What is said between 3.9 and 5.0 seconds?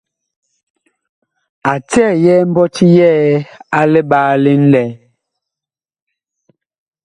liɓaalí ŋlɛɛ.